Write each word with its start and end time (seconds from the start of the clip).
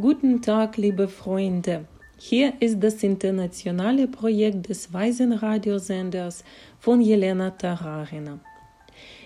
Guten 0.00 0.40
Tag, 0.40 0.78
liebe 0.78 1.08
Freunde. 1.08 1.84
Hier 2.16 2.54
ist 2.60 2.80
das 2.80 3.02
internationale 3.02 4.08
Projekt 4.08 4.70
des 4.70 4.94
Waisenradiosenders 4.94 6.42
von 6.78 7.02
Jelena 7.02 7.50
Tararina. 7.50 8.40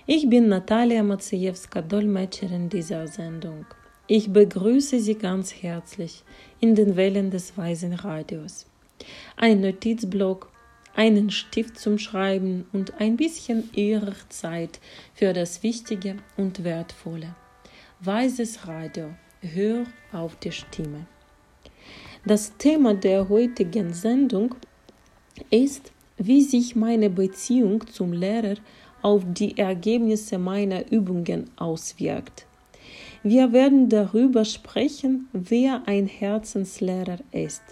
Ich 0.06 0.28
bin 0.28 0.48
Natalia 0.48 1.04
Maciejewska, 1.04 1.80
Dolmetscherin 1.80 2.68
dieser 2.68 3.06
Sendung. 3.06 3.66
Ich 4.08 4.32
begrüße 4.32 4.98
Sie 4.98 5.14
ganz 5.14 5.54
herzlich 5.62 6.24
in 6.58 6.74
den 6.74 6.96
Wellen 6.96 7.30
des 7.30 7.56
Waisenradios. 7.56 8.66
Ein 9.36 9.60
Notizblock, 9.60 10.50
einen 10.96 11.30
Stift 11.30 11.78
zum 11.78 11.98
Schreiben 11.98 12.66
und 12.72 13.00
ein 13.00 13.16
bisschen 13.16 13.70
Ihrer 13.74 14.16
Zeit 14.28 14.80
für 15.14 15.32
das 15.34 15.62
Wichtige 15.62 16.16
und 16.36 16.64
Wertvolle. 16.64 17.36
Weises 18.00 18.66
Radio 18.66 19.10
Hör 19.52 19.84
auf 20.10 20.36
die 20.36 20.52
Stimme. 20.52 21.06
Das 22.24 22.56
Thema 22.56 22.94
der 22.94 23.28
heutigen 23.28 23.92
Sendung 23.92 24.54
ist, 25.50 25.92
wie 26.16 26.40
sich 26.40 26.74
meine 26.74 27.10
Beziehung 27.10 27.86
zum 27.86 28.14
Lehrer 28.14 28.54
auf 29.02 29.22
die 29.26 29.58
Ergebnisse 29.58 30.38
meiner 30.38 30.90
Übungen 30.90 31.50
auswirkt. 31.56 32.46
Wir 33.22 33.52
werden 33.52 33.90
darüber 33.90 34.46
sprechen, 34.46 35.28
wer 35.34 35.82
ein 35.86 36.06
Herzenslehrer 36.06 37.18
ist, 37.30 37.62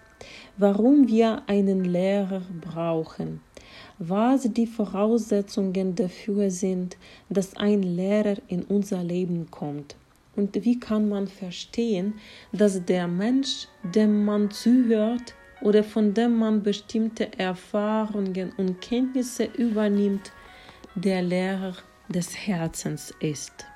warum 0.59 1.09
wir 1.09 1.43
einen 1.47 1.87
Lehrer 1.87 2.43
brauchen, 2.61 3.41
was 3.99 4.43
die 4.43 4.67
Voraussetzungen 4.67 5.95
dafür 5.95 6.51
sind, 6.51 6.99
dass 7.31 7.57
ein 7.57 7.83
Lehrer 7.83 8.37
in 8.49 8.63
unser 8.65 9.03
Leben 9.03 9.51
kommt 9.51 9.97
und 10.35 10.55
wie 10.65 10.81
kann 10.81 11.09
man 11.09 11.29
verstehen, 11.29 12.15
dass 12.53 12.85
der 12.85 13.07
Mensch, 13.07 13.69
dem 13.83 14.25
man 14.25 14.51
zuhört 14.51 15.35
oder 15.61 15.85
von 15.85 16.15
dem 16.15 16.37
man 16.39 16.63
bestimmte 16.63 17.39
Erfahrungen 17.39 18.53
und 18.57 18.81
Kenntnisse 18.81 19.45
übernimmt, 19.45 20.33
der 20.95 21.23
Lehrer 21.23 21.77
des 22.09 22.37
Herzens 22.37 23.15
ist? 23.21 23.67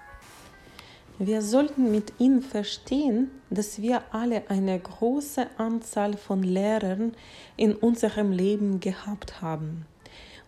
Wir 1.19 1.41
sollten 1.41 1.91
mit 1.91 2.13
ihm 2.19 2.43
verstehen, 2.43 3.31
dass 3.48 3.81
wir 3.81 4.03
alle 4.13 4.51
eine 4.51 4.79
große 4.79 5.47
Anzahl 5.57 6.15
von 6.15 6.43
Lehrern 6.43 7.13
in 7.57 7.75
unserem 7.75 8.33
Leben 8.33 8.81
gehabt 8.81 9.41
haben. 9.41 9.87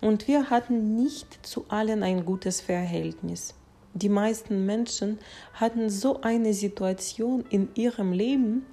Und 0.02 0.28
wir 0.28 0.50
hatten 0.50 0.94
nicht 0.94 1.46
zu 1.46 1.64
allen 1.68 2.02
ein 2.02 2.26
gutes 2.26 2.60
Verhältnis. 2.60 3.54
Die 3.94 4.08
meisten 4.08 4.66
Menschen 4.66 5.18
hatten 5.54 5.90
so 5.90 6.20
eine 6.20 6.54
Situation 6.54 7.44
in 7.50 7.68
ihrem 7.74 8.12
Leben, 8.12 8.66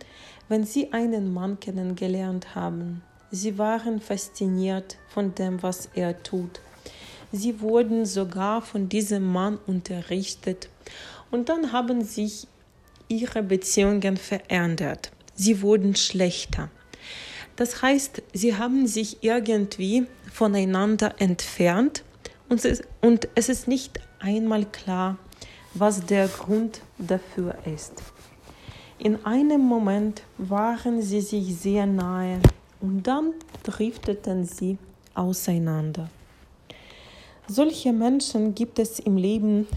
wenn 0.49 0.63
sie 0.63 0.93
einen 0.93 1.33
Mann 1.33 1.59
kennengelernt 1.59 2.53
haben. 2.55 3.01
Sie 3.31 3.57
waren 3.57 3.99
fasziniert 3.99 4.97
von 5.07 5.33
dem, 5.33 5.63
was 5.63 5.89
er 5.95 6.21
tut. 6.21 6.61
Sie 7.31 7.59
wurden 7.59 8.05
sogar 8.05 8.61
von 8.61 8.87
diesem 8.87 9.25
Mann 9.25 9.57
unterrichtet. 9.65 10.69
Und 11.31 11.49
dann 11.49 11.71
haben 11.71 12.03
sich 12.03 12.47
ihre 13.07 13.43
Beziehungen 13.43 14.17
verändert. 14.17 15.11
Sie 15.35 15.61
wurden 15.61 15.95
schlechter. 15.95 16.69
Das 17.55 17.81
heißt, 17.81 18.21
sie 18.33 18.55
haben 18.55 18.87
sich 18.87 19.23
irgendwie 19.23 20.05
voneinander 20.31 21.15
entfernt 21.19 22.03
und 22.49 23.27
es 23.35 23.49
ist 23.49 23.67
nicht 23.67 23.99
einmal 24.19 24.65
klar, 24.65 25.17
was 25.73 26.05
der 26.05 26.27
Grund 26.27 26.81
dafür 26.97 27.55
ist. 27.65 28.01
In 28.97 29.25
einem 29.25 29.61
Moment 29.61 30.23
waren 30.37 31.01
sie 31.01 31.21
sich 31.21 31.55
sehr 31.57 31.85
nahe 31.85 32.39
und 32.79 33.03
dann 33.03 33.33
drifteten 33.63 34.45
sie 34.45 34.77
auseinander. 35.13 36.09
Solche 37.47 37.91
Menschen 37.91 38.55
gibt 38.55 38.79
es 38.79 38.99
im 38.99 39.17
Leben 39.17 39.67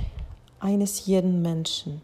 eines 0.61 1.05
jeden 1.07 1.43
Menschen. 1.43 2.01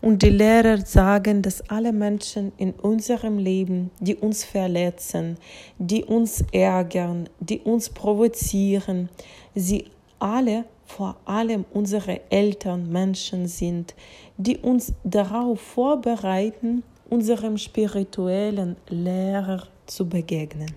Und 0.00 0.22
die 0.22 0.30
Lehrer 0.30 0.78
sagen, 0.78 1.42
dass 1.42 1.68
alle 1.68 1.92
Menschen 1.92 2.52
in 2.56 2.72
unserem 2.72 3.38
Leben, 3.38 3.90
die 3.98 4.14
uns 4.14 4.44
verletzen, 4.44 5.38
die 5.78 6.04
uns 6.04 6.44
ärgern, 6.52 7.28
die 7.40 7.58
uns 7.60 7.90
provozieren, 7.90 9.08
sie 9.54 9.86
alle 10.20 10.64
vor 10.84 11.16
allem 11.24 11.64
unsere 11.72 12.20
Eltern 12.30 12.90
Menschen 12.90 13.48
sind, 13.48 13.94
die 14.36 14.56
uns 14.56 14.92
darauf 15.04 15.60
vorbereiten, 15.60 16.82
unserem 17.10 17.58
spirituellen 17.58 18.76
Lehrer 18.88 19.66
zu 19.86 20.08
begegnen. 20.08 20.72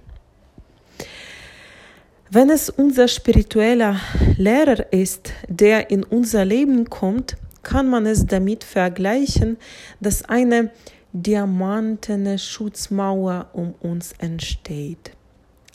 Wenn 2.29 2.49
es 2.49 2.69
unser 2.69 3.07
spiritueller 3.07 3.99
Lehrer 4.37 4.91
ist, 4.93 5.33
der 5.47 5.89
in 5.89 6.03
unser 6.03 6.45
Leben 6.45 6.89
kommt, 6.89 7.35
kann 7.63 7.89
man 7.89 8.05
es 8.05 8.25
damit 8.25 8.63
vergleichen, 8.63 9.57
dass 9.99 10.23
eine 10.23 10.71
diamantene 11.13 12.39
Schutzmauer 12.39 13.49
um 13.53 13.73
uns 13.81 14.13
entsteht 14.17 15.11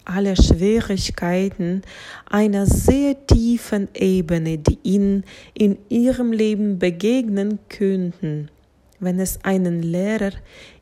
alle 0.06 0.36
Schwierigkeiten 0.36 1.82
einer 2.30 2.66
sehr 2.66 3.26
tiefen 3.26 3.88
Ebene, 3.94 4.58
die 4.58 4.78
ihnen 4.82 5.24
in 5.52 5.78
ihrem 5.88 6.32
Leben 6.32 6.78
begegnen 6.78 7.58
könnten. 7.68 8.48
Wenn 8.98 9.20
es 9.20 9.44
einen 9.44 9.82
Lehrer 9.82 10.32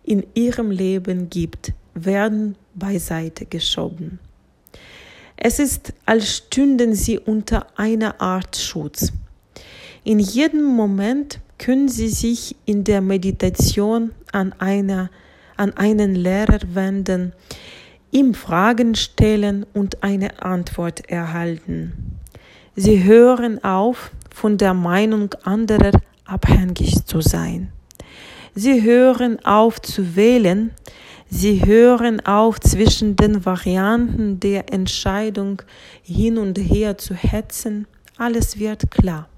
in 0.05 0.25
ihrem 0.35 0.71
Leben 0.71 1.31
gibt, 1.31 1.73
werden 1.95 2.57
beiseite 2.75 3.47
geschoben. 3.47 4.21
Es 5.37 5.59
ist, 5.59 5.93
als 6.07 6.37
stünden 6.37 6.95
sie 6.95 7.19
unter 7.19 7.67
einer 7.77 8.21
Art 8.21 8.57
Schutz. 8.57 9.13
In 10.07 10.19
jedem 10.19 10.65
Moment 10.65 11.41
können 11.57 11.89
sie 11.89 12.11
sich 12.11 12.55
in 12.67 12.85
der 12.85 13.01
Meditation 13.01 14.13
an, 14.33 14.53
einer, 14.59 15.09
an 15.57 15.73
einen 15.79 16.15
Lehrer 16.15 16.59
wenden, 16.75 17.33
ihm 18.11 18.35
Fragen 18.35 18.97
stellen 18.97 19.65
und 19.73 20.03
eine 20.03 20.43
Antwort 20.43 21.09
erhalten. 21.09 22.19
Sie 22.77 23.03
hören 23.03 23.65
auf, 23.65 24.11
von 24.31 24.59
der 24.59 24.75
Meinung 24.75 25.33
anderer 25.43 25.93
abhängig 26.27 27.07
zu 27.07 27.23
sein. 27.23 27.73
Sie 28.55 28.83
hören 28.83 29.43
auf 29.43 29.81
zu 29.81 30.17
wählen, 30.17 30.73
sie 31.31 31.65
hören 31.65 32.21
auf 32.27 32.61
zwischen 32.61 33.17
den 33.17 33.47
Varianten 33.47 34.39
der 34.39 34.71
Entscheidung 34.71 35.63
hin 36.03 36.37
und 36.37 36.59
her 36.59 36.99
zu 36.99 37.15
hetzen, 37.15 37.87
alles 38.19 38.59
wird 38.59 38.91
klar 38.91 39.29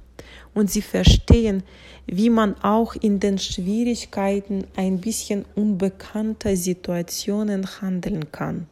und 0.56 0.70
sie 0.70 0.82
verstehen, 0.82 1.62
wie 2.06 2.30
man 2.30 2.54
auch 2.62 2.94
in 2.94 3.20
den 3.20 3.38
Schwierigkeiten 3.38 4.64
ein 4.74 5.00
bisschen 5.00 5.44
unbekannter 5.54 6.56
Situationen 6.56 7.66
handeln 7.82 8.32
kann. 8.32 8.66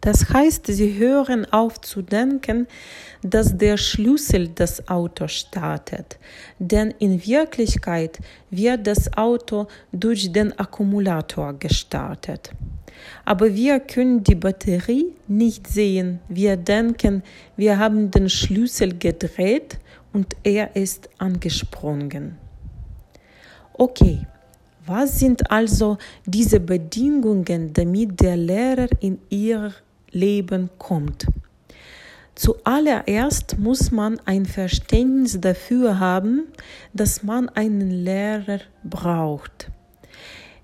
Das 0.00 0.28
heißt, 0.28 0.66
sie 0.66 0.98
hören 0.98 1.50
auf 1.50 1.80
zu 1.80 2.02
denken, 2.02 2.66
dass 3.22 3.56
der 3.56 3.78
Schlüssel 3.78 4.48
das 4.48 4.86
Auto 4.88 5.28
startet, 5.28 6.18
denn 6.58 6.92
in 6.98 7.24
Wirklichkeit 7.24 8.18
wird 8.50 8.86
das 8.86 9.16
Auto 9.16 9.66
durch 9.92 10.30
den 10.30 10.58
Akkumulator 10.58 11.54
gestartet. 11.54 12.50
Aber 13.24 13.54
wir 13.54 13.80
können 13.80 14.22
die 14.22 14.34
Batterie 14.34 15.06
nicht 15.28 15.68
sehen. 15.68 16.20
Wir 16.28 16.56
denken, 16.56 17.22
wir 17.56 17.78
haben 17.78 18.10
den 18.10 18.28
Schlüssel 18.28 18.98
gedreht 18.98 19.78
und 20.14 20.34
er 20.44 20.74
ist 20.74 21.10
angesprungen. 21.18 22.38
Okay, 23.74 24.26
was 24.86 25.18
sind 25.18 25.50
also 25.50 25.98
diese 26.24 26.60
Bedingungen, 26.60 27.72
damit 27.72 28.20
der 28.20 28.36
Lehrer 28.36 28.88
in 29.00 29.18
ihr 29.28 29.74
Leben 30.10 30.70
kommt? 30.78 31.26
Zuallererst 32.34 33.58
muss 33.58 33.90
man 33.90 34.20
ein 34.24 34.46
Verständnis 34.46 35.40
dafür 35.40 36.00
haben, 36.00 36.48
dass 36.92 37.22
man 37.22 37.48
einen 37.50 37.90
Lehrer 37.90 38.60
braucht. 38.82 39.70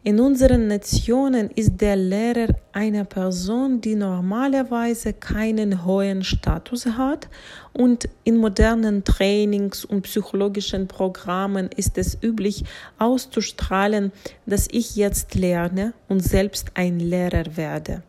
In 0.03 0.19
unseren 0.19 0.67
Nationen 0.67 1.51
ist 1.51 1.79
der 1.79 1.95
Lehrer 1.95 2.55
eine 2.73 3.05
Person, 3.05 3.83
die 3.83 3.95
normalerweise 3.95 5.13
keinen 5.13 5.85
hohen 5.85 6.25
Status 6.25 6.87
hat 6.87 7.29
und 7.75 8.09
in 8.25 8.39
modernen 8.39 9.05
Trainings 9.05 9.85
und 9.85 10.01
psychologischen 10.03 10.89
Programmen 10.89 11.69
ist 11.77 11.99
es 11.99 12.17
üblich 12.23 12.65
auszustrahlen, 12.97 14.11
dass 14.47 14.69
ich 14.73 14.97
jetzt 14.97 15.35
lerne 15.35 15.93
und 16.09 16.21
selbst 16.21 16.69
ein 16.73 16.99
Lehrer 16.99 17.59
werde. 17.59 18.03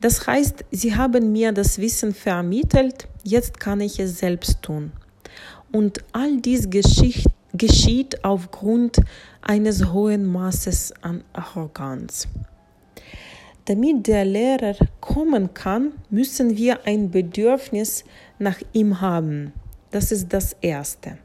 Das 0.00 0.26
heißt, 0.26 0.64
sie 0.72 0.96
haben 0.96 1.30
mir 1.30 1.52
das 1.52 1.78
Wissen 1.78 2.14
vermittelt, 2.14 3.06
jetzt 3.22 3.60
kann 3.60 3.80
ich 3.80 4.00
es 4.00 4.18
selbst 4.18 4.60
tun. 4.60 4.90
Und 5.70 6.00
all 6.10 6.38
diese 6.38 6.68
Geschichten 6.68 7.30
geschieht 7.54 8.24
aufgrund 8.24 9.00
eines 9.40 9.92
hohen 9.92 10.26
Maßes 10.26 10.94
an 11.02 11.24
Arroganz. 11.32 12.28
Damit 13.66 14.08
der 14.08 14.24
Lehrer 14.24 14.74
kommen 15.00 15.54
kann, 15.54 15.92
müssen 16.10 16.56
wir 16.56 16.84
ein 16.84 17.10
Bedürfnis 17.10 18.04
nach 18.38 18.58
ihm 18.72 19.00
haben. 19.00 19.52
Das 19.90 20.10
ist 20.10 20.32
das 20.32 20.56
Erste. 20.60 21.18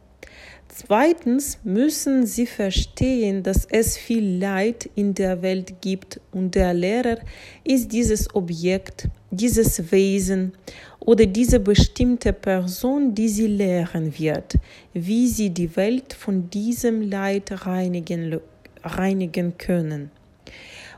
Zweitens 0.68 1.58
müssen 1.64 2.28
sie 2.28 2.46
verstehen, 2.46 3.42
dass 3.42 3.66
es 3.66 3.98
viel 3.98 4.38
Leid 4.38 4.88
in 4.94 5.16
der 5.16 5.42
Welt 5.42 5.82
gibt 5.82 6.22
und 6.32 6.54
der 6.54 6.76
Lehrer 6.76 7.18
ist 7.64 7.92
dieses 7.92 8.36
Objekt, 8.36 9.08
dieses 9.32 9.92
Wesen 9.92 10.54
oder 11.00 11.26
diese 11.26 11.60
bestimmte 11.60 12.34
Person, 12.34 13.14
die 13.14 13.30
sie 13.30 13.48
lehren 13.48 14.18
wird, 14.18 14.58
wie 14.94 15.28
sie 15.28 15.50
die 15.50 15.76
Welt 15.76 16.14
von 16.14 16.50
diesem 16.50 17.02
Leid 17.10 17.66
reinigen, 17.66 18.40
reinigen 18.84 19.58
können. 19.58 20.12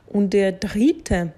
Und 0.08 0.34
der 0.34 0.54
dritte 0.54 1.34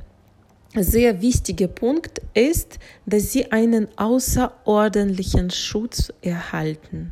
sehr 0.75 1.21
wichtige 1.21 1.67
Punkt 1.67 2.21
ist, 2.33 2.79
dass 3.05 3.31
sie 3.31 3.51
einen 3.51 3.87
außerordentlichen 3.97 5.49
Schutz 5.49 6.13
erhalten. 6.21 7.11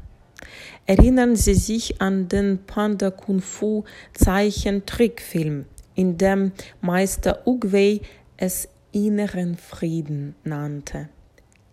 Erinnern 0.86 1.36
Sie 1.36 1.54
sich 1.54 2.02
an 2.02 2.30
den 2.30 2.60
Panda 2.66 3.12
Kung 3.12 3.42
Fu 3.42 3.84
Zeichentrickfilm, 4.14 5.66
in 5.96 6.18
dem 6.18 6.54
Meister 6.82 7.46
Ugwei 7.46 8.02
es 8.38 8.70
inneren 8.92 9.56
Frieden 9.56 10.36
nannte. 10.44 11.10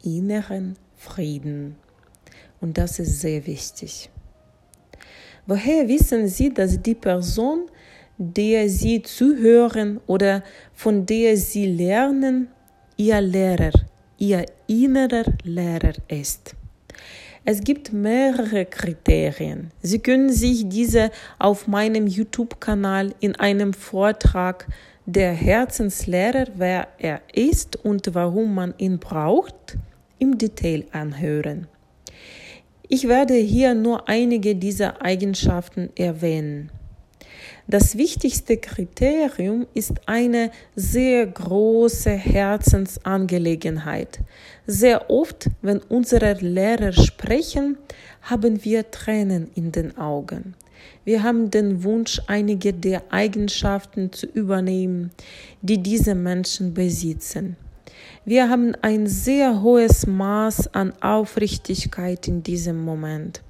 Inneren 0.03 0.77
Frieden. 0.97 1.77
Und 2.61 2.79
das 2.79 2.99
ist 2.99 3.21
sehr 3.21 3.47
wichtig. 3.47 4.11
Woher 5.47 5.87
wissen 5.89 6.27
Sie, 6.29 6.53
dass 6.53 6.81
die 6.83 6.95
Person, 6.95 7.71
der 8.19 8.69
Sie 8.69 9.03
zuhören 9.03 10.01
oder 10.07 10.43
von 10.75 11.07
der 11.07 11.37
Sie 11.37 11.67
lernen, 11.67 12.49
Ihr 12.97 13.21
Lehrer, 13.21 13.73
Ihr 14.19 14.47
innerer 14.67 15.25
Lehrer 15.45 15.93
ist. 16.09 16.57
Es 17.45 17.61
gibt 17.63 17.93
mehrere 17.93 18.65
Kriterien. 18.65 19.71
Sie 19.81 20.01
können 20.01 20.33
sich 20.33 20.69
diese 20.69 21.13
auf 21.39 21.69
meinem 21.69 22.09
YouTube-Kanal 22.09 23.15
in 23.21 23.37
einem 23.37 23.73
Vortrag 23.73 24.67
der 25.07 25.33
Herzenslehrer, 25.33 26.47
wer 26.57 26.89
er 26.99 27.21
ist 27.33 27.77
und 27.77 28.15
warum 28.15 28.55
man 28.55 28.75
ihn 28.77 28.99
braucht, 28.99 29.79
im 30.19 30.37
Detail 30.37 30.85
anhören. 30.91 31.69
Ich 32.89 33.07
werde 33.09 33.35
hier 33.35 33.75
nur 33.75 34.09
einige 34.09 34.57
dieser 34.57 35.03
Eigenschaften 35.03 35.91
erwähnen. 35.97 36.71
Das 37.69 37.99
wichtigste 37.99 38.59
Kriterium 38.59 39.67
ist 39.75 39.95
eine 40.07 40.53
sehr 40.77 41.27
große 41.27 42.11
Herzensangelegenheit. 42.11 44.21
Sehr 44.69 45.11
oft, 45.11 45.51
wenn 45.63 45.81
unsere 45.81 46.35
Lehrer 46.35 46.93
sprechen, 46.93 47.77
haben 48.23 48.65
wir 48.65 48.89
Tränen 48.93 49.51
in 49.57 49.73
den 49.73 49.99
Augen. 49.99 50.55
Wir 51.05 51.25
haben 51.25 51.51
den 51.51 51.83
Wunsch, 51.83 52.23
einige 52.29 52.73
der 52.73 53.03
Eigenschaften 53.11 54.13
zu 54.13 54.27
übernehmen, 54.27 55.11
die 55.61 55.83
diese 55.83 56.15
Menschen 56.15 56.73
besitzen. 56.73 57.57
Wir 58.25 58.49
haben 58.49 58.77
ein 58.83 59.09
sehr 59.09 59.61
hohes 59.61 60.07
Maß 60.07 60.73
an 60.73 60.93
Aufrichtigkeit 61.01 62.29
in 62.29 62.45
diesem 62.45 62.85
Moment, 62.85 63.43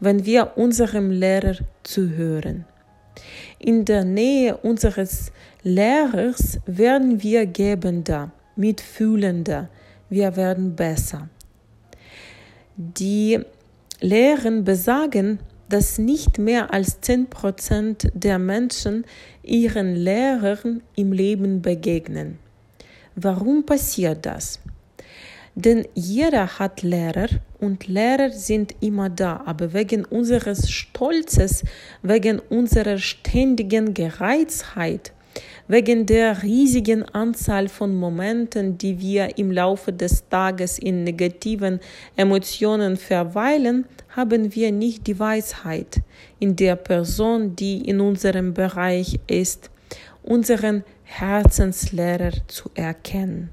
wenn 0.00 0.26
wir 0.26 0.56
unserem 0.56 1.12
Lehrer 1.12 1.58
zuhören. 1.84 2.64
In 3.58 3.84
der 3.84 4.04
Nähe 4.04 4.56
unseres 4.56 5.32
Lehrers 5.62 6.58
werden 6.66 7.22
wir 7.22 7.46
gebender, 7.46 8.32
mitfühlender, 8.56 9.68
wir 10.10 10.36
werden 10.36 10.76
besser. 10.76 11.28
Die 12.76 13.40
Lehren 14.00 14.64
besagen, 14.64 15.38
dass 15.68 15.98
nicht 15.98 16.38
mehr 16.38 16.72
als 16.72 17.02
10% 17.02 18.10
der 18.14 18.38
Menschen 18.38 19.04
ihren 19.42 19.94
Lehrern 19.94 20.82
im 20.94 21.12
Leben 21.12 21.62
begegnen. 21.62 22.38
Warum 23.16 23.64
passiert 23.64 24.26
das? 24.26 24.60
Denn 25.56 25.86
jeder 25.94 26.58
hat 26.58 26.82
Lehrer 26.82 27.28
und 27.60 27.86
Lehrer 27.86 28.30
sind 28.30 28.74
immer 28.80 29.08
da, 29.08 29.42
aber 29.46 29.72
wegen 29.72 30.04
unseres 30.04 30.68
Stolzes, 30.68 31.62
wegen 32.02 32.40
unserer 32.40 32.98
ständigen 32.98 33.94
Gereiztheit, 33.94 35.12
wegen 35.68 36.06
der 36.06 36.42
riesigen 36.42 37.04
Anzahl 37.04 37.68
von 37.68 37.94
Momenten, 37.94 38.78
die 38.78 39.00
wir 39.00 39.38
im 39.38 39.52
Laufe 39.52 39.92
des 39.92 40.28
Tages 40.28 40.78
in 40.78 41.04
negativen 41.04 41.78
Emotionen 42.16 42.96
verweilen, 42.96 43.86
haben 44.10 44.54
wir 44.54 44.72
nicht 44.72 45.06
die 45.06 45.18
Weisheit 45.18 46.00
in 46.40 46.56
der 46.56 46.74
Person, 46.76 47.54
die 47.54 47.88
in 47.88 48.00
unserem 48.00 48.54
Bereich 48.54 49.20
ist, 49.28 49.70
unseren 50.24 50.84
Herzenslehrer 51.04 52.32
zu 52.48 52.70
erkennen. 52.74 53.50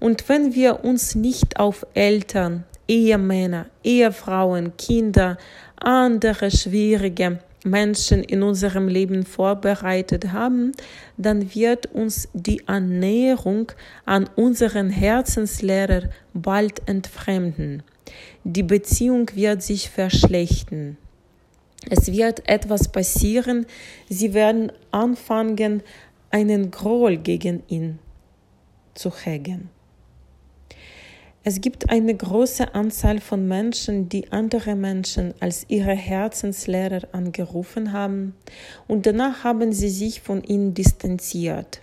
Und 0.00 0.28
wenn 0.28 0.54
wir 0.54 0.84
uns 0.84 1.14
nicht 1.14 1.58
auf 1.58 1.86
Eltern, 1.94 2.64
Ehemänner, 2.88 3.66
Ehefrauen, 3.82 4.76
Kinder, 4.76 5.38
andere 5.76 6.50
schwierige 6.50 7.38
Menschen 7.64 8.22
in 8.22 8.42
unserem 8.42 8.88
Leben 8.88 9.24
vorbereitet 9.24 10.32
haben, 10.32 10.72
dann 11.16 11.54
wird 11.54 11.86
uns 11.86 12.28
die 12.32 12.66
Annäherung 12.68 13.72
an 14.04 14.28
unseren 14.36 14.90
Herzenslehrer 14.90 16.02
bald 16.32 16.88
entfremden. 16.88 17.82
Die 18.44 18.62
Beziehung 18.62 19.30
wird 19.34 19.62
sich 19.62 19.90
verschlechtern. 19.90 20.96
Es 21.90 22.10
wird 22.10 22.48
etwas 22.48 22.88
passieren, 22.88 23.66
sie 24.08 24.32
werden 24.34 24.72
anfangen, 24.90 25.82
einen 26.30 26.70
Groll 26.70 27.16
gegen 27.16 27.62
ihn 27.68 27.98
zu 28.94 29.12
hegen. 29.12 29.70
Es 31.48 31.60
gibt 31.60 31.90
eine 31.90 32.12
große 32.12 32.74
Anzahl 32.74 33.20
von 33.20 33.46
Menschen, 33.46 34.08
die 34.08 34.32
andere 34.32 34.74
Menschen 34.74 35.32
als 35.38 35.64
ihre 35.68 35.94
Herzenslehrer 35.94 37.02
angerufen 37.12 37.92
haben 37.92 38.34
und 38.88 39.06
danach 39.06 39.44
haben 39.44 39.72
sie 39.72 39.88
sich 39.88 40.20
von 40.20 40.42
ihnen 40.42 40.74
distanziert. 40.74 41.82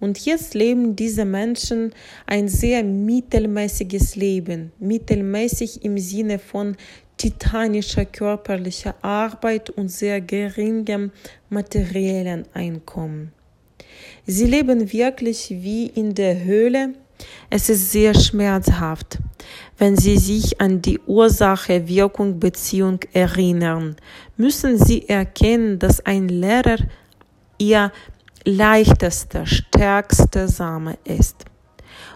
Und 0.00 0.26
jetzt 0.26 0.52
leben 0.52 0.96
diese 0.96 1.24
Menschen 1.24 1.94
ein 2.26 2.46
sehr 2.48 2.84
mittelmäßiges 2.84 4.16
Leben, 4.16 4.70
mittelmäßig 4.78 5.82
im 5.82 5.96
Sinne 5.96 6.38
von 6.38 6.76
titanischer 7.16 8.04
körperlicher 8.04 8.96
Arbeit 9.00 9.70
und 9.70 9.88
sehr 9.88 10.20
geringem 10.20 11.10
materiellen 11.48 12.44
Einkommen. 12.52 13.32
Sie 14.26 14.44
leben 14.44 14.92
wirklich 14.92 15.48
wie 15.48 15.86
in 15.86 16.14
der 16.14 16.44
Höhle, 16.44 16.92
es 17.50 17.68
ist 17.68 17.92
sehr 17.92 18.14
schmerzhaft, 18.14 19.18
wenn 19.78 19.96
Sie 19.96 20.18
sich 20.18 20.60
an 20.60 20.82
die 20.82 20.98
Ursache-Wirkung-Beziehung 21.00 23.00
erinnern, 23.12 23.96
müssen 24.36 24.78
Sie 24.78 25.08
erkennen, 25.08 25.78
dass 25.78 26.04
ein 26.04 26.28
Lehrer 26.28 26.78
Ihr 27.58 27.92
leichtester, 28.44 29.46
stärkster 29.46 30.48
Same 30.48 30.98
ist. 31.04 31.44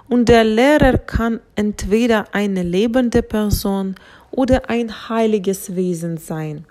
Und 0.09 0.29
der 0.29 0.45
Lehrer 0.45 0.99
kann 0.99 1.41
entweder 1.55 2.27
eine 2.33 2.63
lebende 2.63 3.23
Person 3.23 3.95
oder 4.31 4.69
ein 4.69 5.09
heiliges 5.09 5.75
Wesen 5.75 6.17
sein. 6.17 6.67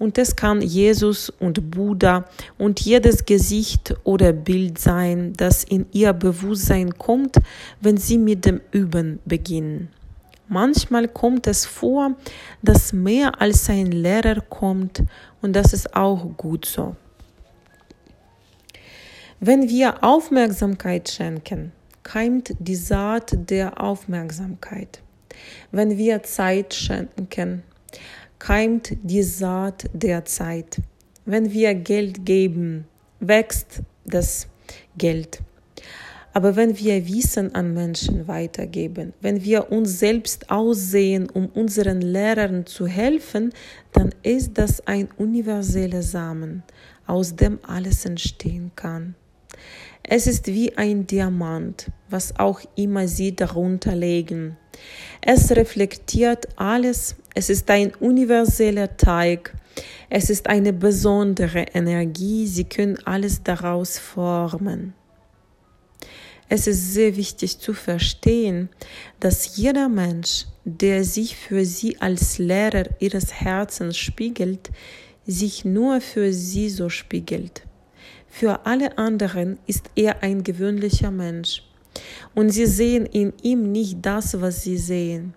Und 0.00 0.16
es 0.16 0.34
kann 0.34 0.62
Jesus 0.62 1.28
und 1.28 1.70
Buddha 1.70 2.24
und 2.56 2.80
jedes 2.80 3.26
Gesicht 3.26 3.94
oder 4.02 4.32
Bild 4.32 4.78
sein, 4.78 5.34
das 5.36 5.62
in 5.62 5.84
ihr 5.92 6.14
Bewusstsein 6.14 6.96
kommt, 6.96 7.36
wenn 7.82 7.98
sie 7.98 8.16
mit 8.16 8.46
dem 8.46 8.62
Üben 8.72 9.18
beginnen. 9.26 9.90
Manchmal 10.48 11.06
kommt 11.06 11.46
es 11.46 11.66
vor, 11.66 12.16
dass 12.62 12.94
mehr 12.94 13.42
als 13.42 13.68
ein 13.68 13.92
Lehrer 13.92 14.40
kommt 14.40 15.02
und 15.42 15.54
das 15.54 15.74
ist 15.74 15.94
auch 15.94 16.34
gut 16.38 16.64
so. 16.64 16.96
Wenn 19.38 19.68
wir 19.68 20.02
Aufmerksamkeit 20.02 21.10
schenken, 21.10 21.72
keimt 22.02 22.54
die 22.58 22.74
Saat 22.74 23.50
der 23.50 23.82
Aufmerksamkeit. 23.82 25.02
Wenn 25.70 25.98
wir 25.98 26.22
Zeit 26.22 26.72
schenken, 26.72 27.64
keimt 28.40 28.96
die 29.04 29.22
Saat 29.22 29.88
der 29.92 30.24
Zeit. 30.24 30.80
Wenn 31.24 31.52
wir 31.52 31.74
Geld 31.74 32.26
geben, 32.26 32.86
wächst 33.20 33.82
das 34.04 34.48
Geld. 34.98 35.40
Aber 36.32 36.56
wenn 36.56 36.76
wir 36.78 37.06
Wissen 37.06 37.54
an 37.54 37.74
Menschen 37.74 38.26
weitergeben, 38.26 39.12
wenn 39.20 39.44
wir 39.44 39.70
uns 39.70 39.98
selbst 39.98 40.50
aussehen, 40.50 41.28
um 41.28 41.46
unseren 41.46 42.00
Lehrern 42.00 42.66
zu 42.66 42.86
helfen, 42.86 43.52
dann 43.92 44.14
ist 44.22 44.56
das 44.56 44.86
ein 44.86 45.08
universeller 45.18 46.02
Samen, 46.02 46.62
aus 47.06 47.36
dem 47.36 47.58
alles 47.64 48.04
entstehen 48.04 48.70
kann. 48.76 49.16
Es 50.02 50.26
ist 50.26 50.46
wie 50.48 50.76
ein 50.76 51.06
Diamant, 51.06 51.90
was 52.08 52.38
auch 52.38 52.60
immer 52.74 53.06
Sie 53.06 53.34
darunter 53.34 53.94
legen. 53.94 54.56
Es 55.20 55.50
reflektiert 55.52 56.48
alles, 56.56 57.16
es 57.34 57.50
ist 57.50 57.70
ein 57.70 57.94
universeller 57.94 58.96
Teig, 58.96 59.54
es 60.08 60.30
ist 60.30 60.48
eine 60.48 60.72
besondere 60.72 61.66
Energie, 61.74 62.46
Sie 62.46 62.64
können 62.64 62.98
alles 63.04 63.42
daraus 63.42 63.98
formen. 63.98 64.94
Es 66.48 66.66
ist 66.66 66.94
sehr 66.94 67.14
wichtig 67.14 67.60
zu 67.60 67.72
verstehen, 67.72 68.70
dass 69.20 69.56
jeder 69.56 69.88
Mensch, 69.88 70.46
der 70.64 71.04
sich 71.04 71.36
für 71.36 71.64
Sie 71.64 72.00
als 72.00 72.38
Lehrer 72.38 72.86
Ihres 72.98 73.32
Herzens 73.32 73.96
spiegelt, 73.96 74.70
sich 75.24 75.64
nur 75.64 76.00
für 76.00 76.32
Sie 76.32 76.68
so 76.68 76.88
spiegelt. 76.88 77.62
Für 78.30 78.64
alle 78.64 78.96
anderen 78.96 79.58
ist 79.66 79.90
er 79.96 80.22
ein 80.22 80.42
gewöhnlicher 80.44 81.10
Mensch 81.10 81.62
und 82.34 82.50
sie 82.50 82.66
sehen 82.66 83.04
in 83.06 83.32
ihm 83.42 83.70
nicht 83.72 83.98
das, 84.00 84.40
was 84.40 84.62
sie 84.62 84.78
sehen. 84.78 85.34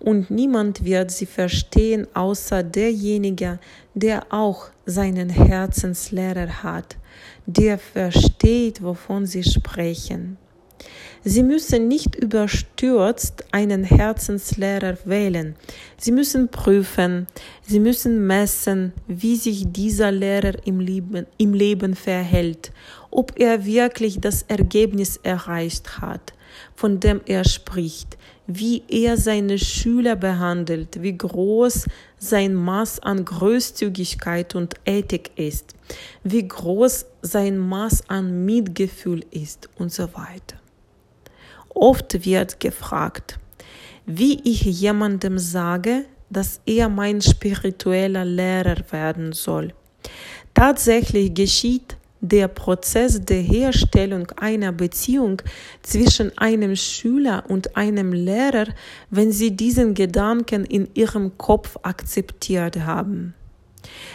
Und 0.00 0.30
niemand 0.30 0.84
wird 0.84 1.10
sie 1.10 1.26
verstehen, 1.26 2.06
außer 2.14 2.62
derjenige, 2.62 3.58
der 3.94 4.26
auch 4.32 4.70
seinen 4.84 5.28
Herzenslehrer 5.28 6.62
hat, 6.62 6.96
der 7.46 7.78
versteht, 7.78 8.82
wovon 8.82 9.26
sie 9.26 9.44
sprechen. 9.44 10.36
Sie 11.26 11.42
müssen 11.42 11.88
nicht 11.88 12.16
überstürzt 12.16 13.46
einen 13.50 13.82
Herzenslehrer 13.82 14.98
wählen. 15.06 15.56
Sie 15.96 16.12
müssen 16.12 16.50
prüfen, 16.50 17.26
Sie 17.62 17.80
müssen 17.80 18.26
messen, 18.26 18.92
wie 19.08 19.36
sich 19.36 19.72
dieser 19.72 20.12
Lehrer 20.12 20.52
im 20.66 20.80
Leben, 20.80 21.24
im 21.38 21.54
Leben 21.54 21.94
verhält, 21.94 22.72
ob 23.10 23.40
er 23.40 23.64
wirklich 23.64 24.20
das 24.20 24.42
Ergebnis 24.42 25.16
erreicht 25.22 26.02
hat, 26.02 26.34
von 26.74 27.00
dem 27.00 27.22
er 27.24 27.44
spricht, 27.44 28.18
wie 28.46 28.82
er 28.88 29.16
seine 29.16 29.58
Schüler 29.58 30.16
behandelt, 30.16 31.00
wie 31.00 31.16
groß 31.16 31.86
sein 32.18 32.54
Maß 32.54 33.00
an 33.00 33.24
Großzügigkeit 33.24 34.54
und 34.54 34.74
Ethik 34.84 35.30
ist, 35.36 35.74
wie 36.22 36.46
groß 36.46 37.06
sein 37.22 37.56
Maß 37.56 38.10
an 38.10 38.44
Mitgefühl 38.44 39.24
ist 39.30 39.70
und 39.78 39.90
so 39.90 40.02
weiter. 40.12 40.58
Oft 41.74 42.24
wird 42.24 42.60
gefragt, 42.60 43.38
wie 44.06 44.40
ich 44.44 44.62
jemandem 44.62 45.38
sage, 45.38 46.04
dass 46.30 46.60
er 46.66 46.88
mein 46.88 47.20
spiritueller 47.20 48.24
Lehrer 48.24 48.76
werden 48.90 49.32
soll. 49.32 49.74
Tatsächlich 50.54 51.34
geschieht 51.34 51.96
der 52.20 52.48
Prozess 52.48 53.22
der 53.22 53.42
Herstellung 53.42 54.30
einer 54.36 54.72
Beziehung 54.72 55.42
zwischen 55.82 56.36
einem 56.38 56.74
Schüler 56.74 57.44
und 57.48 57.76
einem 57.76 58.12
Lehrer, 58.12 58.66
wenn 59.10 59.30
sie 59.30 59.54
diesen 59.54 59.94
Gedanken 59.94 60.64
in 60.64 60.88
ihrem 60.94 61.36
Kopf 61.36 61.76
akzeptiert 61.82 62.80
haben. 62.80 63.34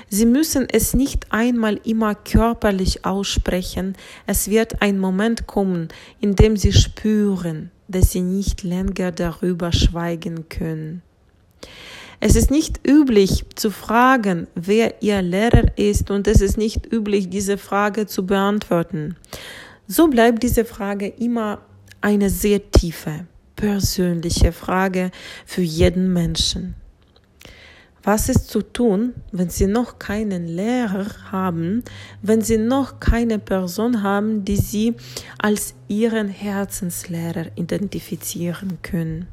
Sie 0.09 0.25
müssen 0.25 0.67
es 0.71 0.93
nicht 0.93 1.31
einmal 1.31 1.79
immer 1.83 2.15
körperlich 2.15 3.05
aussprechen, 3.05 3.95
es 4.25 4.49
wird 4.49 4.81
ein 4.81 4.99
Moment 4.99 5.47
kommen, 5.47 5.89
in 6.19 6.35
dem 6.35 6.57
Sie 6.57 6.73
spüren, 6.73 7.71
dass 7.87 8.11
Sie 8.11 8.21
nicht 8.21 8.63
länger 8.63 9.11
darüber 9.11 9.71
schweigen 9.71 10.49
können. 10.49 11.01
Es 12.21 12.35
ist 12.35 12.51
nicht 12.51 12.85
üblich 12.85 13.45
zu 13.55 13.71
fragen, 13.71 14.47
wer 14.53 15.01
Ihr 15.01 15.21
Lehrer 15.21 15.77
ist, 15.77 16.11
und 16.11 16.27
es 16.27 16.41
ist 16.41 16.57
nicht 16.57 16.91
üblich, 16.91 17.29
diese 17.29 17.57
Frage 17.57 18.07
zu 18.07 18.25
beantworten. 18.25 19.15
So 19.87 20.07
bleibt 20.07 20.43
diese 20.43 20.65
Frage 20.65 21.07
immer 21.07 21.61
eine 22.01 22.29
sehr 22.29 22.71
tiefe, 22.71 23.25
persönliche 23.55 24.51
Frage 24.51 25.11
für 25.45 25.61
jeden 25.61 26.11
Menschen. 26.11 26.75
Was 28.03 28.29
ist 28.29 28.47
zu 28.47 28.61
tun, 28.61 29.13
wenn 29.33 29.49
Sie 29.49 29.67
noch 29.67 29.99
keinen 29.99 30.47
Lehrer 30.47 31.07
haben, 31.31 31.83
wenn 32.21 32.41
Sie 32.41 32.57
noch 32.57 33.01
keine 33.01 33.39
Person 33.39 34.03
haben, 34.03 34.45
die 34.45 34.55
Sie 34.55 34.95
als 35.37 35.73
Ihren 35.89 36.29
Herzenslehrer 36.29 37.47
identifizieren 37.55 38.77
können? 38.81 39.27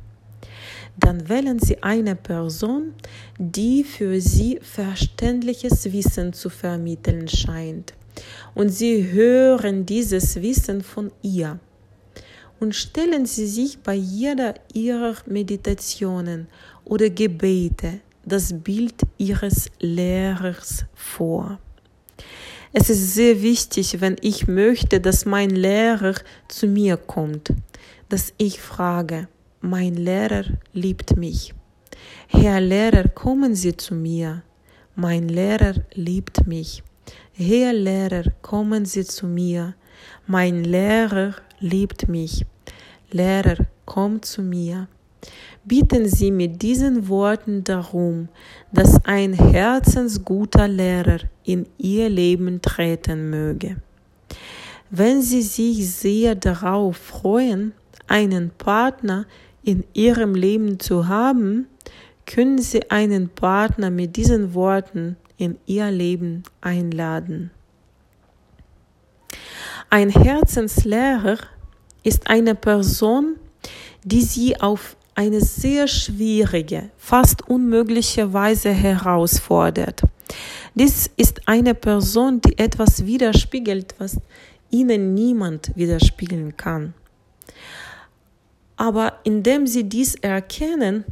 Dann 0.99 1.29
wählen 1.29 1.61
Sie 1.61 1.83
eine 1.83 2.17
Person, 2.17 2.95
die 3.39 3.85
für 3.85 4.21
Sie 4.21 4.59
verständliches 4.61 5.93
Wissen 5.93 6.33
zu 6.33 6.49
vermitteln 6.49 7.29
scheint. 7.29 7.95
Und 8.55 8.71
Sie 8.71 9.13
hören 9.13 9.87
dieses 9.87 10.43
Wissen 10.43 10.83
von 10.83 11.13
ihr. 11.23 11.61
Und 12.59 12.75
stellen 12.75 13.27
Sie 13.27 13.47
sich 13.47 13.79
bei 13.79 13.95
jeder 13.95 14.55
Ihrer 14.73 15.15
Meditationen 15.27 16.49
oder 16.85 17.11
Gebete 17.11 18.01
das 18.27 18.53
Bild 18.63 19.03
ihres 19.19 19.71
Lehrers 19.79 20.85
vor. 20.95 21.59
Es 22.73 22.91
ist 22.91 23.15
sehr 23.15 23.41
wichtig, 23.41 24.01
wenn 24.01 24.17
ich 24.21 24.49
möchte, 24.49 25.01
dass 25.01 25.25
mein 25.25 25.51
Lehrer 25.51 26.15
zu 26.49 26.67
mir 26.67 26.97
kommt, 26.97 27.53
dass 28.09 28.35
ich 28.37 28.61
frage, 28.61 29.29
mein 29.61 29.95
Lehrer 29.95 30.45
liebt 30.73 31.17
mich. 31.17 31.55
Herr 32.27 32.61
Lehrer, 32.61 33.09
kommen 33.09 33.55
Sie 33.55 33.77
zu 33.77 33.95
mir. 33.95 34.43
Mein 34.97 35.29
Lehrer 35.29 35.75
liebt 35.95 36.47
mich. 36.47 36.83
Herr 37.33 37.73
Lehrer, 37.73 38.25
kommen 38.43 38.85
Sie 38.85 39.05
zu 39.05 39.27
mir. 39.27 39.75
Mein 40.27 40.65
Lehrer 40.65 41.35
liebt 41.61 42.09
mich. 42.09 42.45
Lehrer, 43.11 43.57
komm 43.85 44.21
zu 44.23 44.43
mir 44.43 44.89
bitten 45.65 46.09
Sie 46.09 46.31
mit 46.31 46.63
diesen 46.63 47.09
Worten 47.09 47.65
darum, 47.65 48.29
dass 48.73 49.05
ein 49.05 49.33
herzensguter 49.33 50.69
Lehrer 50.69 51.19
in 51.45 51.67
Ihr 51.79 52.09
Leben 52.09 52.63
treten 52.63 53.31
möge. 53.31 53.77
Wenn 54.91 55.23
Sie 55.23 55.43
sich 55.43 55.91
sehr 55.91 56.35
darauf 56.37 56.97
freuen, 56.97 57.73
einen 58.07 58.51
Partner 58.51 59.27
in 59.63 59.85
Ihrem 59.93 60.35
Leben 60.35 60.79
zu 60.79 61.09
haben, 61.09 61.67
können 62.25 62.59
Sie 62.59 62.91
einen 62.91 63.29
Partner 63.29 63.91
mit 63.91 64.17
diesen 64.17 64.55
Worten 64.55 65.17
in 65.37 65.59
Ihr 65.67 65.91
Leben 65.91 66.45
einladen. 66.61 67.51
Ein 69.91 70.11
Herzenslehrer 70.11 71.39
ist 72.03 72.29
eine 72.29 72.55
Person, 72.55 73.37
die 74.05 74.23
Sie 74.23 74.61
auf 74.61 74.96
eine 75.17 75.41
sehr 75.41 75.89
schwierige, 75.89 76.91
fast 76.99 77.49
unmögliche 77.49 78.33
Weise 78.33 78.71
herausfordert. 78.71 80.03
Dies 80.75 81.11
ist 81.17 81.49
eine 81.49 81.75
Person, 81.75 82.41
die 82.43 82.59
etwas 82.59 83.07
widerspiegelt, 83.07 83.95
was 83.99 84.19
ihnen 84.71 85.15
niemand 85.15 85.73
widerspiegeln 85.75 86.57
kann. 86.57 86.93
Aber 88.77 89.21
indem 89.25 89.67
sie 89.67 89.85
dies 89.85 90.17
erkennen 90.17 91.05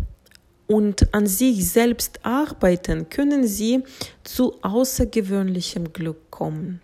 und 0.67 1.15
an 1.15 1.27
sich 1.27 1.69
selbst 1.71 2.21
arbeiten, 2.25 3.09
können 3.09 3.47
sie 3.47 3.83
zu 4.23 4.55
außergewöhnlichem 4.61 5.95
Glück 5.95 6.31
kommen. 6.31 6.83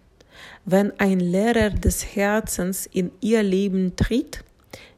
Wenn 0.65 0.99
ein 0.99 1.21
Lehrer 1.21 1.69
des 1.69 2.15
Herzens 2.15 2.87
in 2.87 3.11
ihr 3.21 3.43
Leben 3.43 3.95
tritt, 3.97 4.43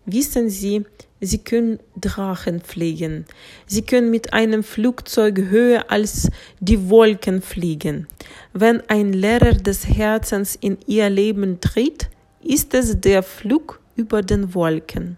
wissen 0.07 0.51
sie, 0.51 0.85
Sie 1.25 1.39
können 1.39 1.79
Drachen 1.95 2.61
fliegen. 2.61 3.27
Sie 3.69 3.83
können 3.83 4.11
mit 4.11 4.33
einem 4.33 4.65
Flugzeug 4.65 5.39
höher 5.39 5.85
als 5.89 6.29
die 6.59 6.91
Wolken 6.91 7.41
fliegen. 7.43 8.09
Wenn 8.53 8.83
ein 8.89 9.13
Lehrer 9.13 9.53
des 9.53 9.87
Herzens 9.87 10.57
in 10.61 10.79
ihr 10.89 11.09
Leben 11.09 11.61
tritt, 11.61 12.09
ist 12.43 12.75
es 12.75 13.01
der 13.01 13.23
Flug 13.23 13.81
über 13.95 14.23
den 14.23 14.53
Wolken. 14.53 15.17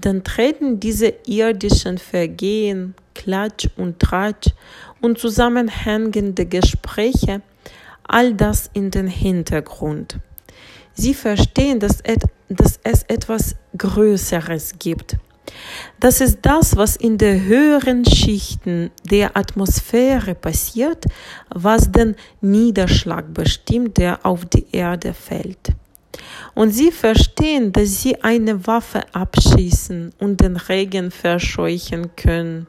Dann 0.00 0.22
treten 0.22 0.78
diese 0.78 1.12
irdischen 1.26 1.98
Vergehen, 1.98 2.94
Klatsch 3.14 3.66
und 3.76 3.98
Tratsch 3.98 4.50
und 5.00 5.18
zusammenhängende 5.18 6.46
Gespräche, 6.46 7.42
all 8.06 8.32
das 8.32 8.70
in 8.74 8.92
den 8.92 9.08
Hintergrund. 9.08 10.18
Sie 10.94 11.14
verstehen, 11.14 11.80
dass, 11.80 12.00
dass 12.48 12.78
es 12.82 13.02
etwas 13.04 13.56
Größeres 13.76 14.74
gibt. 14.78 15.16
Das 16.00 16.20
ist 16.20 16.38
das, 16.42 16.76
was 16.76 16.96
in 16.96 17.18
den 17.18 17.44
höheren 17.44 18.04
Schichten 18.04 18.90
der 19.04 19.36
Atmosphäre 19.36 20.34
passiert, 20.34 21.04
was 21.48 21.90
den 21.90 22.16
Niederschlag 22.40 23.32
bestimmt, 23.32 23.96
der 23.96 24.24
auf 24.26 24.44
die 24.44 24.66
Erde 24.72 25.14
fällt. 25.14 25.72
Und 26.54 26.70
sie 26.70 26.90
verstehen, 26.90 27.72
dass 27.72 28.02
sie 28.02 28.22
eine 28.22 28.66
Waffe 28.66 29.02
abschießen 29.12 30.12
und 30.18 30.40
den 30.40 30.56
Regen 30.56 31.10
verscheuchen 31.10 32.16
können. 32.16 32.66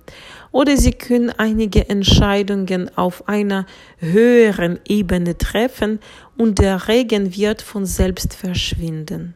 Oder 0.51 0.77
sie 0.77 0.91
können 0.91 1.29
einige 1.29 1.89
Entscheidungen 1.89 2.96
auf 2.98 3.27
einer 3.27 3.65
höheren 4.00 4.79
Ebene 4.88 5.38
treffen 5.38 6.00
und 6.38 6.60
der 6.60 6.88
Regen 6.88 7.36
wird 7.36 7.62
von 7.62 7.86
selbst 7.86 8.34
verschwinden. 8.34 9.36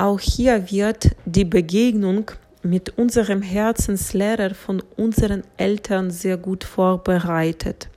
Auch 0.00 0.18
hier 0.18 0.70
wird 0.70 1.10
die 1.26 1.44
Begegnung 1.44 2.30
mit 2.62 2.96
unserem 2.96 3.42
Herzenslehrer 3.42 4.54
von 4.54 4.82
unseren 4.96 5.42
Eltern 5.58 6.10
sehr 6.10 6.38
gut 6.38 6.64
vorbereitet. 6.64 7.90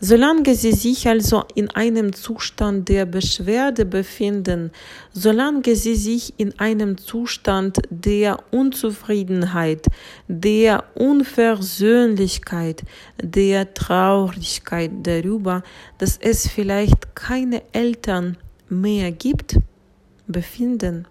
Solange 0.00 0.54
sie 0.54 0.72
sich 0.72 1.08
also 1.08 1.44
in 1.54 1.70
einem 1.70 2.12
Zustand 2.12 2.90
der 2.90 3.06
Beschwerde 3.06 3.86
befinden, 3.86 4.70
solange 5.14 5.74
sie 5.76 5.96
sich 5.96 6.34
in 6.36 6.58
einem 6.58 6.98
Zustand 6.98 7.78
der 7.88 8.36
Unzufriedenheit, 8.50 9.86
der 10.28 10.84
Unversöhnlichkeit, 10.94 12.82
der 13.22 13.72
Traurigkeit 13.72 14.90
darüber, 15.02 15.62
dass 15.96 16.18
es 16.18 16.46
vielleicht 16.48 17.16
keine 17.16 17.62
Eltern 17.72 18.36
mehr 18.68 19.10
gibt, 19.10 19.56
befinden, 20.26 21.06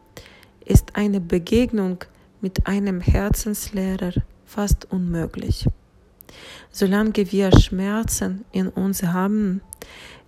ist 0.66 0.96
eine 0.96 1.20
Begegnung 1.20 2.00
mit 2.42 2.68
einem 2.68 3.02
Herzenslehrer 3.02 4.14
fast 4.46 4.92
unmöglich. 4.92 5.66
Solange 6.72 7.32
wir 7.32 7.52
Schmerzen 7.60 8.46
in 8.52 8.68
uns 8.70 9.04
haben, 9.04 9.62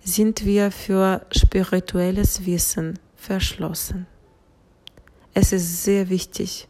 sind 0.02 0.44
wir 0.44 0.70
für 0.70 1.26
spirituelles 1.32 2.46
Wissen 2.46 2.98
verschlossen. 3.16 4.06
Es 5.34 5.52
ist 5.52 5.84
sehr 5.84 6.08
wichtig, 6.08 6.68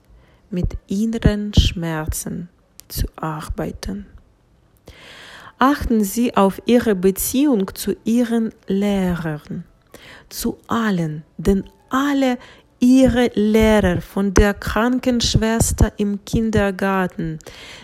mit 0.50 0.76
inneren 0.87 1.52
Schmerzen 1.54 2.49
zu 2.88 3.06
arbeiten. 3.16 4.06
Achten 5.58 6.04
Sie 6.04 6.37
auf 6.37 6.61
Ihre 6.66 6.94
Beziehung 6.94 7.75
zu 7.75 7.94
Ihren 8.04 8.52
Lehrern, 8.66 9.64
zu 10.28 10.58
allen, 10.66 11.25
denn 11.38 11.64
alle 11.90 12.38
ihre 12.78 13.30
Lehrer 13.35 14.00
von 14.00 14.35
der 14.35 14.54
Krankenschwester 14.54 15.92
im 15.97 16.25
Kindergarten 16.25 17.38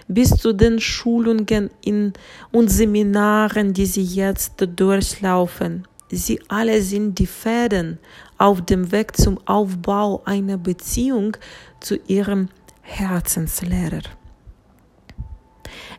bis 0.09 0.31
zu 0.31 0.53
den 0.53 0.81
Schulungen 0.81 1.71
in 1.83 2.13
und 2.51 2.69
Seminaren, 2.71 3.73
die 3.73 3.87
sie 3.87 4.05
jetzt 4.05 4.55
durchlaufen. 4.77 5.87
Sie 6.11 6.41
alle 6.49 6.83
sind 6.83 7.19
die 7.19 7.27
Fäden 7.27 7.99
auf 8.37 8.61
dem 8.61 8.93
Weg 8.93 9.17
zum 9.17 9.39
Aufbau 9.47 10.23
einer 10.27 10.59
Beziehung 10.59 11.37
zu 11.81 11.97
ihrem 12.07 12.49
Herzenslehrer. 12.83 14.03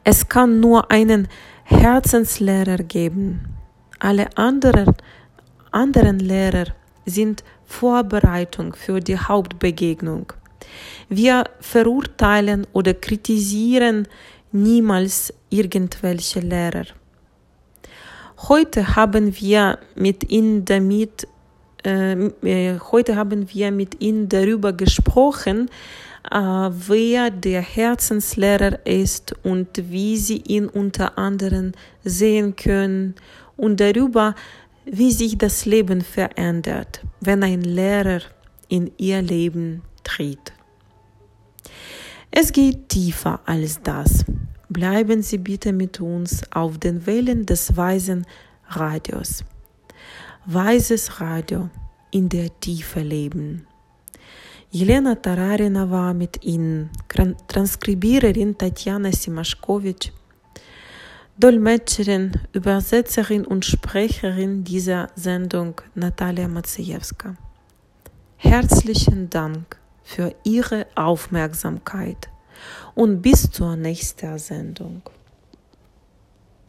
Es 0.03 0.27
kann 0.29 0.59
nur 0.59 0.91
einen 0.91 1.27
Herzenslehrer 1.63 2.77
geben. 2.77 3.55
Alle 3.99 4.27
anderen, 4.37 4.93
anderen 5.71 6.19
Lehrer 6.19 6.65
sind 7.05 7.43
Vorbereitung 7.79 8.75
für 8.75 8.99
die 8.99 9.17
Hauptbegegnung. 9.17 10.31
Wir 11.09 11.43
verurteilen 11.59 12.67
oder 12.71 12.93
kritisieren 12.93 14.07
niemals 14.51 15.33
irgendwelche 15.49 16.39
Lehrer. 16.39 16.85
Heute 18.49 18.95
haben 18.95 19.25
wir 19.39 19.79
mit 19.95 20.29
ihnen 20.29 20.65
damit 20.65 21.27
äh, 21.85 22.13
äh, 22.53 22.79
heute 22.91 23.15
haben 23.15 23.41
wir 23.53 23.71
mit 23.71 24.01
ihnen 24.01 24.29
darüber 24.29 24.71
gesprochen, 24.71 25.69
äh, 26.31 26.37
wer 26.37 27.29
der 27.29 27.61
Herzenslehrer 27.61 28.85
ist 28.85 29.35
und 29.43 29.69
wie 29.91 30.15
sie 30.17 30.41
ihn 30.47 30.67
unter 30.67 31.17
anderem 31.17 31.73
sehen 32.05 32.55
können 32.55 33.15
und 33.57 33.79
darüber, 33.79 34.35
wie 34.85 35.11
sich 35.11 35.37
das 35.37 35.65
Leben 35.65 36.01
verändert, 36.01 37.01
wenn 37.21 37.43
ein 37.43 37.61
Lehrer 37.61 38.21
in 38.67 38.91
ihr 38.97 39.21
Leben 39.21 39.81
tritt. 40.03 40.53
Es 42.31 42.51
geht 42.51 42.89
tiefer 42.89 43.39
als 43.45 43.81
das. 43.83 44.25
Bleiben 44.69 45.21
Sie 45.21 45.37
bitte 45.37 45.71
mit 45.71 45.99
uns 45.99 46.41
auf 46.51 46.79
den 46.79 47.05
Wellen 47.05 47.45
des 47.45 47.77
weisen 47.77 48.25
Radios. 48.67 49.43
Weises 50.45 51.21
Radio 51.21 51.69
in 52.11 52.29
der 52.29 52.59
Tiefe 52.59 53.01
leben. 53.01 53.67
Jelena 54.71 55.13
Tararina 55.13 55.91
war 55.91 56.15
mit 56.15 56.43
Ihnen, 56.43 56.89
Transkribiererin 57.47 58.57
Tatjana 58.57 59.11
Simaschkowitsch, 59.11 60.09
Dolmetscherin, 61.35 62.39
Übersetzerin 62.51 63.43
und 63.43 63.65
Sprecherin 63.65 64.63
dieser 64.63 65.09
Sendung 65.15 65.81
Natalia 65.95 66.47
Maciejewska. 66.47 67.35
Herzlichen 68.37 69.31
Dank 69.31 69.79
für 70.03 70.35
Ihre 70.43 70.85
Aufmerksamkeit 70.93 72.29
und 72.93 73.23
bis 73.23 73.49
zur 73.49 73.75
nächsten 73.75 74.37
Sendung. 74.37 75.01